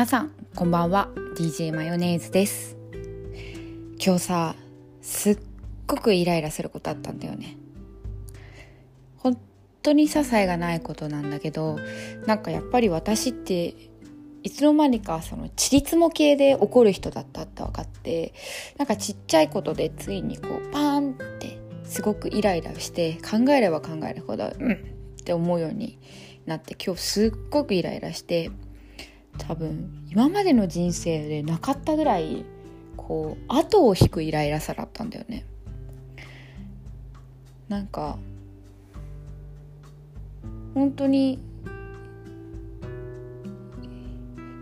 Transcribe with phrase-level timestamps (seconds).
[0.00, 1.10] 皆さんこんばんは。
[1.36, 2.74] DJ マヨネーズです。
[4.02, 4.54] 今日さ
[5.02, 5.38] すっ
[5.86, 7.58] ごくイライラすることあったんだよね。
[9.18, 9.38] 本
[9.82, 11.78] 当に些細がないことなんだけど
[12.26, 13.74] なんかやっぱり私って
[14.42, 18.32] いつの間にかそのちりつも系で怒る人だったって分かって
[18.78, 24.76] なんかちっちゃいことでついにこうパーンってすごくイライラして考えれば考えるほどうんっ
[25.24, 25.98] て思うように
[26.46, 28.50] なって今日すっごくイライラして
[29.46, 32.44] 多分今までの人生でなかったぐらい
[32.96, 35.44] こう後を引くイライラさだったんだよね。
[37.68, 38.18] なんか
[40.74, 41.38] 本当に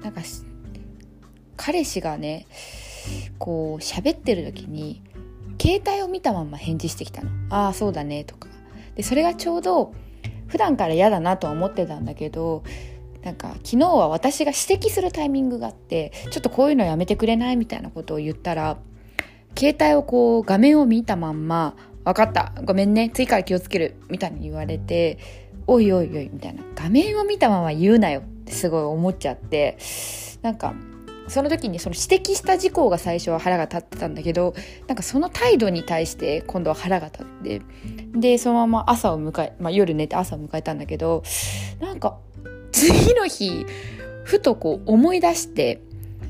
[0.02, 0.22] なんか
[1.56, 2.47] 彼氏がね
[3.38, 5.02] こう喋ってる時に
[5.60, 8.48] 携帯を見たまま返事してきたの「ああそうだね」とか。
[8.95, 9.92] でそれがちょうど
[10.48, 12.64] 普段から嫌だなとは思ってたんだけど
[13.22, 18.78] なんか昨日は私が指摘するタイミングがあってちょっとこういうのやめてくれないみたいなことを言ったら
[19.56, 25.19] 携帯をこう画面を見たまんま「分かったごめんね次から気をつける」みたいに言われて
[25.66, 29.77] 「おいおいおい」みたいな画面を見たまま言うなよってすごい思っちゃって
[30.42, 30.75] なんか
[31.28, 34.55] その時にその指摘した事項が最初は腹が立ってたんだけど
[34.86, 37.62] なんかその態度に対して今度は腹が立って
[38.14, 41.22] でそのまま朝を迎え、まあ、夜寝て朝を迎えたんだけど
[41.80, 42.19] なんか
[42.72, 43.66] 次の日
[44.24, 45.80] ふとこう思い出して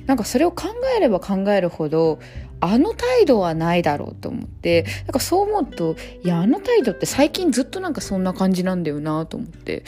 [0.06, 2.18] なんかそれを考えれば考えるほど
[2.60, 9.84] あの態度はないだろうと思ってなんかそう思うといやあの態度って最近ずっとなんかそんな感じなんだよなと思って。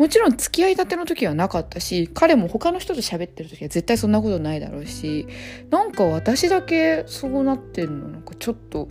[0.00, 5.26] もちろん付き合いたての時はなかったし彼も他の人と喋ってる時は絶対そんなことないだろうし
[5.68, 8.88] なんか私だけそうなってるのなんかちょっと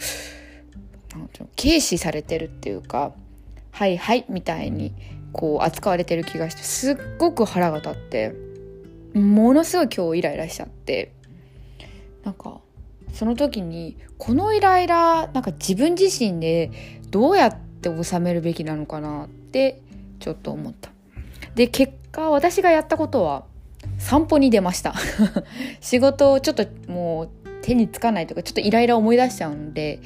[1.59, 3.13] 軽視されてるっていうか
[3.71, 4.93] はいはいみたいに
[5.31, 8.33] こう扱われてる気がしてすっごく腹が立って
[9.13, 11.13] ものすごい今日イライラしちゃって
[12.23, 12.61] なんか
[13.13, 16.71] その時にこのイライラなんか自分自身で
[17.09, 19.81] どうやって収めるべきなのかなって
[20.19, 20.91] ちょっと思った。
[21.55, 23.45] で結果私がやったことは
[23.97, 24.93] 散歩に出ました。
[25.81, 27.29] 仕事をちょっともう
[27.61, 29.99] 手につかないとかちょっとイライラ思い出しちゃうんで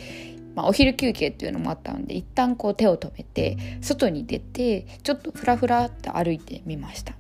[0.56, 7.14] まあ、お昼休憩っていうのもあったので一旦こう手を止めて外に出てちょっとフラフラって歩いてみました。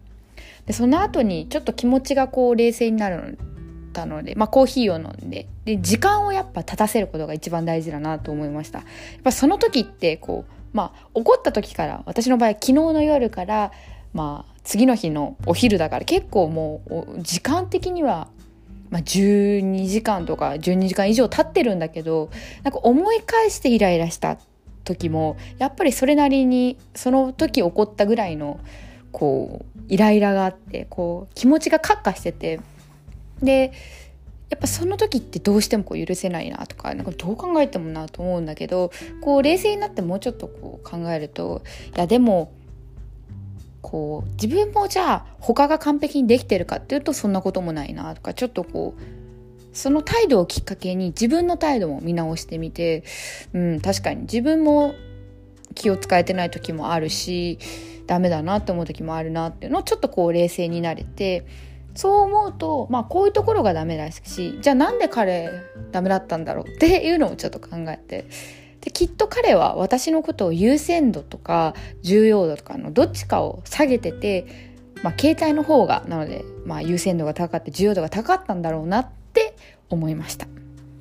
[0.66, 3.38] でその後にちょっと気持ちがこう冷静になる
[3.94, 8.80] たので、まあ、コーヒーを飲んでで時間をやっぱ立たせることが一番大事だなと思いました。
[8.80, 8.86] や
[9.20, 13.72] っぱその時ってこうまあ怒った時から私の場合昨日の夜から
[14.14, 18.28] まあ次の日のお昼だから結構もう時間的には
[18.94, 22.30] まあ、12時間とか12時間以上経ってるんだけど
[22.62, 24.38] なんか思い返してイライラした
[24.84, 28.60] 時もやっぱりそれなりにその時起こったぐらいの
[29.12, 32.60] こうイライラがあってこう気持ちがカッカしてて
[33.42, 33.74] で
[34.52, 41.64] やっぱその時ってどうしてもこう許せないなとかなんかどう考えてもなと思うんだけどこう冷静になってもうちょっとこう考えると
[41.96, 42.52] いやでも
[43.84, 53.04] こう自分もじゃあ他が完璧にできてるかっていうとそんなこともないなとかちょっとこうその態度をきっかけに自分の態度も見直してみて、
[53.54, 54.96] うん、確かに自分も
[55.76, 57.60] 気を使えてない時もあるし
[58.08, 61.46] ダメだなって思う時もあるなっていうのをちょっとこう冷静になれて
[61.96, 65.50] そう思うとまあこういうところがダメだしじゃあなんで彼
[65.92, 68.26] ダメだったんだろうっていうのもちょっと考えて
[68.84, 74.46] できっと彼は私のことを優先度とか重要度とかのどっちかを下げてて、
[75.04, 79.56] まあ、携帯の方がなので、まあ、優先度が高かって重要度が高かったんだろうなって
[79.90, 80.48] 思いました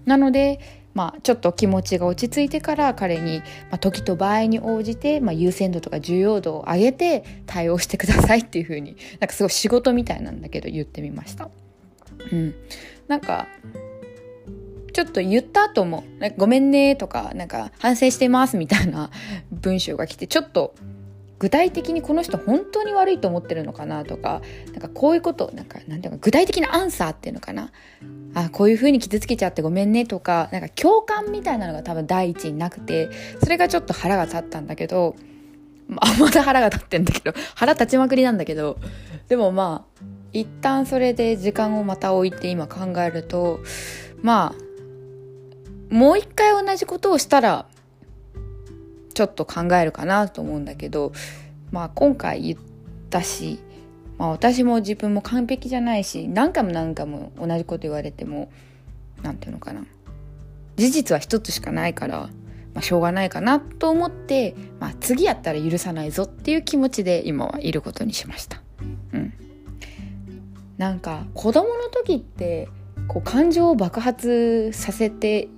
[0.06, 3.38] なのでまあ、ちょっと気持ちが落ち着いてから彼に、
[3.70, 11.49] まあ、時と場合に応じて、まあ、優先度とか重要度を上げて対応してくださいっていう風になんかすごい仕事みたいなんだけど言ってみました。
[12.31, 12.54] うん、
[13.09, 13.49] なんか
[14.92, 16.04] ちょっと言った後も、
[16.36, 19.11] ごめんねとか、なんか反省してますみたいな
[19.50, 20.75] 文章が来て、ちょっと
[21.38, 27.72] 具体的にこの人本当に悪いと思ってるのかなとか、なんかこういうこと、なんか、なんていうか、具体的なアンサーっていうのかな。
[28.34, 33.08] あ、こういう風に傷つけちゃってごめんねとか、なんか共感みたいなのが多分第一になくて、
[33.43, 35.16] それがちょっと腹が立ったんだけど、
[35.88, 38.78] まあ、また腹が立ってんだけど、腹立ちまくりなんだけど、
[39.28, 43.61] でもまあ、一旦それで時間をまた置いて今考えると、
[44.22, 44.71] まあ、
[45.92, 47.66] もう一回同じことをしたら
[49.12, 51.12] ちょっと考えるかなと思うんだけど、
[51.70, 52.58] まあ、今回言っ
[53.10, 53.60] たし、
[54.16, 58.50] まあ、私も自分も完璧じゃないし何回も何回も同じこと言われても
[59.22, 59.84] 何て言うのかな
[60.76, 62.30] 事実は一つしかないから、
[62.72, 68.62] まあ、しょうがないかなと思って、まあ、次やったら許さないぞっていう気持ちで今はいることにしました。
[69.12, 69.34] うん
[70.78, 72.68] なんか子供の時って
[73.06, 75.48] こう感情を爆発させて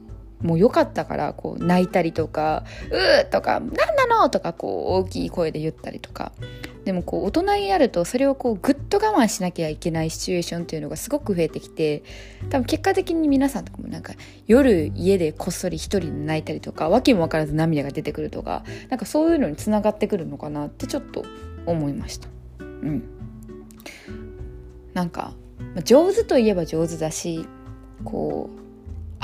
[0.44, 6.32] もう良かったからこう泣いたりとか「うー!」とか「何なの?」とかこう大きい声で言ったりとか
[6.84, 12.02] でもこう大人になるとそれをこうぐっと我慢しなきゃいけないシチュエーションっていうのがすごく増えてきて
[12.50, 14.12] 多分結果的に皆さんとかもなんか
[14.46, 21.24] 夜家でこっそり一人で泣いたりとか訳も分からず涙が出てくるとかなんかそういうのにつながってくるのかなってちょっと
[21.64, 22.28] 思いました。
[22.60, 23.02] うん、
[24.92, 25.32] なんか
[25.84, 27.46] 上手といえば上手だし
[28.04, 28.63] こう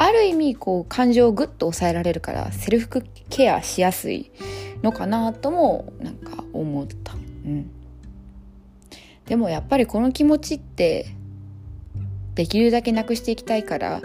[0.01, 2.89] ある意味こう感情をぐっと抑えられるからセルフ
[3.29, 4.33] ケアしやすい
[4.83, 7.13] のかなともなんか思った。
[7.13, 7.71] うん、
[9.27, 11.15] でもやっぱりこの気持ちって
[12.35, 14.01] できるだけなくしていきたいから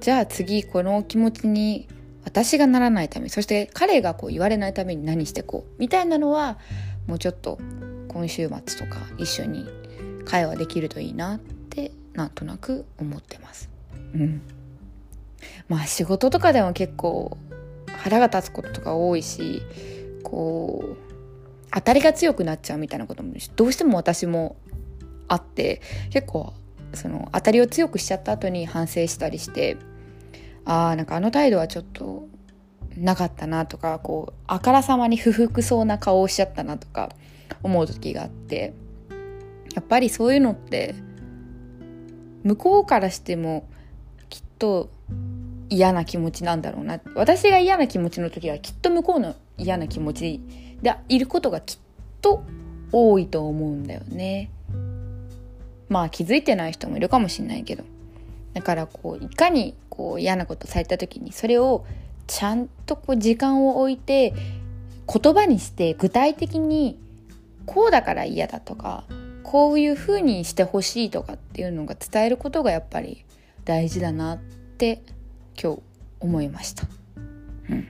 [0.00, 1.86] じゃあ次この気持ちに
[2.24, 6.58] 私がならないためそして彼がこう言われないために何してこうみたいなのは
[7.06, 7.60] もうちょっと
[8.08, 9.64] 今週末とか一緒に
[10.24, 13.70] 会話できるといいなってなんとなく思ってます。
[14.12, 14.42] うん
[15.68, 17.36] まあ仕事とかでも結構
[17.96, 19.62] 腹が立つこととか多いし
[20.22, 20.96] こう
[21.72, 24.56] 当たりが強くなっちゃうみたいなこともどうしても私も
[25.28, 25.80] あって
[26.10, 26.52] 結構
[26.92, 29.76] その当たりを強くしちゃった後に反省したりして
[30.64, 32.28] ああんかあの態度はちょっと
[32.96, 37.10] なかったなとかこうあからさまに不服そうな顔をしちゃったなとか
[37.62, 38.72] 思う時があって
[39.74, 40.94] やっぱりそういうのって
[42.44, 43.68] 向こうからしても
[44.28, 44.90] きっと
[45.70, 47.00] 嫌な気持ちなんだろうな。
[47.14, 50.40] 私が嫌な気持ちの時はきっと向こうの嫌な気持ち
[50.82, 51.78] でいることがきっ
[52.20, 52.44] と
[52.92, 54.50] 多いと思うんだよね。
[55.88, 57.84] まあ気づいてない人もいるかもしれないけど。
[58.54, 61.84] だからこういかにこう嫌なことされた時にそれを
[62.26, 64.32] ちゃんとこう時間を置いて
[65.12, 66.98] 言葉にして具体的に
[67.66, 69.04] こうだから嫌だとか
[69.42, 73.24] こういうふうにしてほしいとかっていうのが伝えることがやっぱり
[73.64, 75.02] 大事だなって
[75.60, 75.82] 今日
[76.20, 76.86] 思いました。
[77.70, 77.88] うん。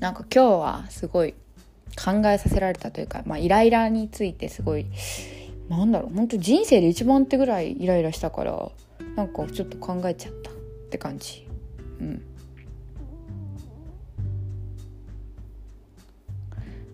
[0.00, 1.34] なんか今日はすごい
[1.96, 4.86] 考えさせられたというか、まあ、イライラについてすごい
[5.68, 8.70] なんだろう本当人生で一番ってぐらいイライラしたから
[9.16, 10.54] なんかちょっと考えちゃったっ
[10.90, 11.46] て感じ。
[12.00, 12.22] うん。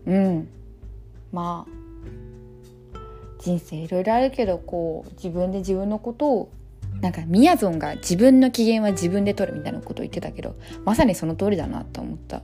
[0.06, 0.48] うん。
[1.32, 1.78] まあ
[3.40, 6.52] 人生いろいろあるけどこう自分で自分のことを
[7.00, 12.42] なんかみやぞんが自分の機嫌は自分で取るみたいなことを言ってたけどまさにその通りだなと思った。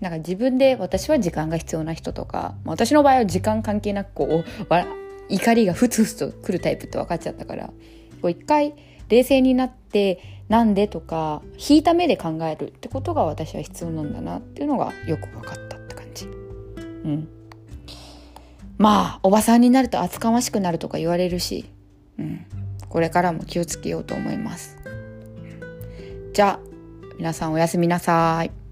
[0.00, 4.44] なんか自分で私は時間が必要な人とか私の場合は時間関係なくこう
[5.30, 7.68] 怒りがふつふつとくるタイプって分かっちゃったから
[8.20, 8.74] こう一回
[9.08, 16.26] 冷静になってなんでとか引いた目で考えるってことが私は必要なんだなっていうのがよく分かったって感じ。
[16.26, 17.28] うん。
[18.78, 21.70] まあおばさんになると厚かましくなるとか言われるし。
[22.18, 22.46] うん。
[22.96, 24.78] これからも気をつけようと思います。
[26.32, 26.60] じゃあ、
[27.18, 28.65] 皆さんおやすみなさい。